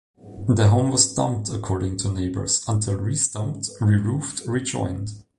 [0.47, 5.11] The home was "dumped" according to neighbours, until restumped, re roofed, rejoined.